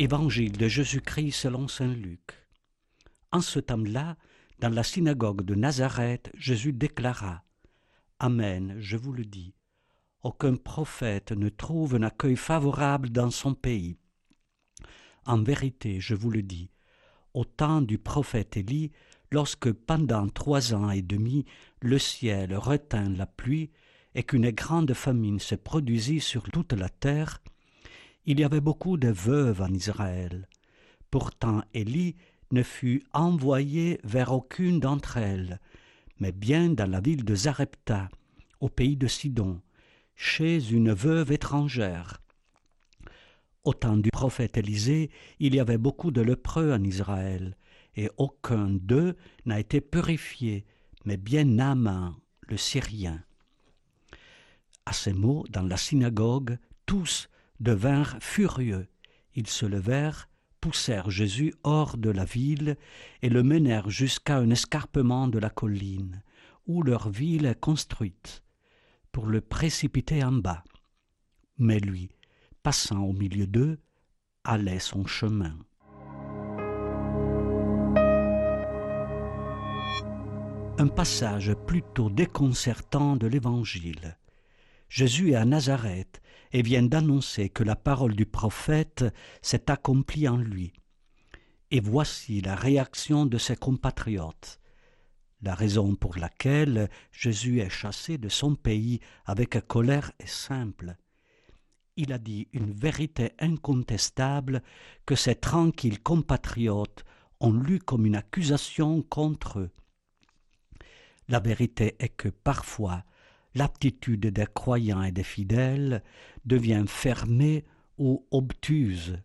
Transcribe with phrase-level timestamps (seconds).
[0.00, 2.46] Évangile de Jésus-Christ selon Saint Luc.
[3.32, 4.16] En ce temps-là,
[4.60, 7.42] dans la synagogue de Nazareth, Jésus déclara
[8.20, 9.56] Amen, je vous le dis,
[10.22, 13.98] aucun prophète ne trouve un accueil favorable dans son pays.
[15.26, 16.70] En vérité, je vous le dis,
[17.34, 18.92] au temps du prophète Élie,
[19.32, 21.44] lorsque pendant trois ans et demi
[21.80, 23.72] le ciel retint la pluie
[24.14, 27.42] et qu'une grande famine se produisit sur toute la terre,
[28.28, 30.48] il y avait beaucoup de veuves en Israël.
[31.10, 32.14] Pourtant Élie
[32.50, 35.60] ne fut envoyé vers aucune d'entre elles,
[36.20, 38.10] mais bien dans la ville de Zarepta,
[38.60, 39.62] au pays de Sidon,
[40.14, 42.20] chez une veuve étrangère.
[43.64, 47.56] Au temps du prophète Élisée, il y avait beaucoup de lépreux en Israël,
[47.96, 50.66] et aucun d'eux n'a été purifié,
[51.06, 53.22] mais bien Naaman, le Syrien.
[54.84, 58.88] À ces mots, dans la synagogue, tous devinrent furieux.
[59.34, 60.28] Ils se levèrent,
[60.60, 62.76] poussèrent Jésus hors de la ville
[63.22, 66.22] et le menèrent jusqu'à un escarpement de la colline,
[66.66, 68.42] où leur ville est construite,
[69.12, 70.64] pour le précipiter en bas.
[71.58, 72.10] Mais lui,
[72.62, 73.78] passant au milieu d'eux,
[74.44, 75.56] allait son chemin.
[80.80, 84.16] Un passage plutôt déconcertant de l'Évangile.
[84.88, 86.20] Jésus est à Nazareth
[86.52, 89.04] et vient d'annoncer que la parole du prophète
[89.42, 90.72] s'est accomplie en lui.
[91.70, 94.58] Et voici la réaction de ses compatriotes.
[95.42, 100.96] La raison pour laquelle Jésus est chassé de son pays avec colère est simple.
[101.96, 104.62] Il a dit une vérité incontestable
[105.04, 107.04] que ses tranquilles compatriotes
[107.40, 109.70] ont lu comme une accusation contre eux.
[111.28, 113.04] La vérité est que parfois
[113.54, 116.02] l'aptitude des croyants et des fidèles
[116.44, 117.64] devient fermée
[117.98, 119.18] ou obtuse,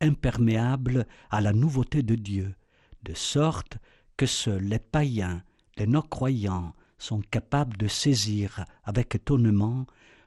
[0.00, 2.54] imperméable à la nouveauté de Dieu,
[3.02, 3.78] de sorte
[4.16, 5.42] que seuls les païens,
[5.76, 9.86] les non-croyants sont capables de saisir avec étonnement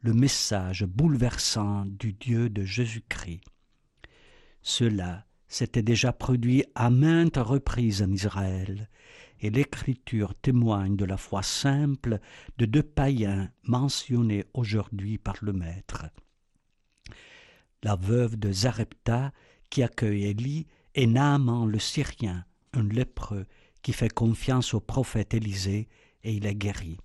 [0.00, 3.42] le message bouleversant du Dieu de Jésus-Christ.
[4.62, 8.88] Cela s'était déjà produit à maintes reprises en Israël,
[9.44, 12.18] et l'Écriture témoigne de la foi simple
[12.56, 16.06] de deux païens mentionnés aujourd'hui par le Maître.
[17.82, 19.32] La veuve de Zarepta
[19.68, 23.44] qui accueille Élie et Naaman le Syrien, un lépreux
[23.82, 25.88] qui fait confiance au prophète Élisée
[26.22, 26.96] et il est guéri.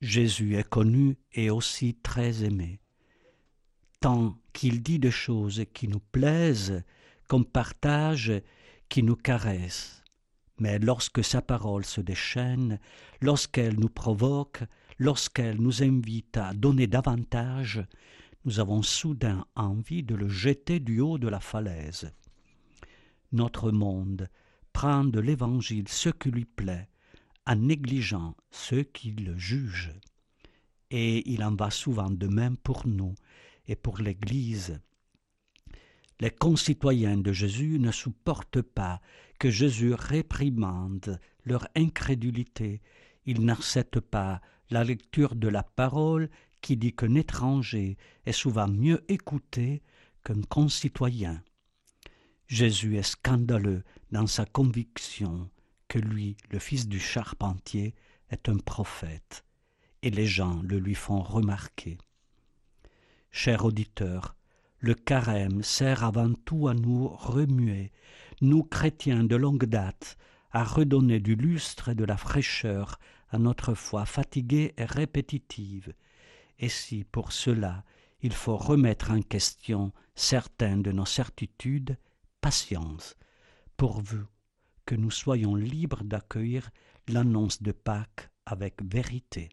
[0.00, 2.80] Jésus est connu et aussi très aimé,
[4.00, 6.82] tant qu'il dit des choses qui nous plaisent,
[7.28, 8.32] qu'on partage,
[8.88, 10.01] qui nous caressent
[10.62, 12.78] mais lorsque sa parole se déchaîne,
[13.20, 14.62] lorsqu'elle nous provoque,
[15.00, 17.84] lorsqu'elle nous invite à donner davantage,
[18.44, 22.12] nous avons soudain envie de le jeter du haut de la falaise.
[23.32, 24.28] Notre monde
[24.72, 26.88] prend de l'Évangile ce qui lui plaît,
[27.44, 29.98] en négligeant ceux qui le jugent.
[30.92, 33.16] Et il en va souvent de même pour nous
[33.66, 34.80] et pour l'Église.
[36.22, 39.00] Les concitoyens de Jésus ne supportent pas
[39.40, 42.80] que Jésus réprimande leur incrédulité.
[43.26, 44.40] Ils n'acceptent pas
[44.70, 49.82] la lecture de la parole qui dit qu'un étranger est souvent mieux écouté
[50.22, 51.42] qu'un concitoyen.
[52.46, 55.50] Jésus est scandaleux dans sa conviction
[55.88, 57.96] que lui, le fils du charpentier,
[58.30, 59.44] est un prophète,
[60.02, 61.98] et les gens le lui font remarquer.
[63.32, 64.36] Cher auditeur,
[64.82, 67.92] le carême sert avant tout à nous remuer,
[68.40, 70.18] nous chrétiens de longue date,
[70.50, 72.98] à redonner du lustre et de la fraîcheur
[73.30, 75.94] à notre foi fatiguée et répétitive.
[76.58, 77.84] Et si pour cela
[78.22, 81.96] il faut remettre en question certaines de nos certitudes,
[82.40, 83.16] patience,
[83.76, 84.24] pourvu
[84.84, 86.70] que nous soyons libres d'accueillir
[87.06, 89.48] l'annonce de Pâques avec vérité.